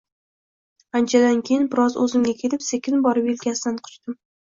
[1.01, 4.23] Anchadan keyin biroz o’zimga kelib, sekin borib yelkasidan quchdim: